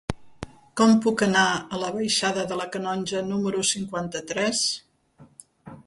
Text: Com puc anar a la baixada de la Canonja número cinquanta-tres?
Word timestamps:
Com 0.79 0.93
puc 1.05 1.21
anar 1.25 1.43
a 1.77 1.81
la 1.83 1.91
baixada 1.97 2.47
de 2.53 2.57
la 2.63 2.67
Canonja 2.77 3.25
número 3.29 3.63
cinquanta-tres? 3.77 4.65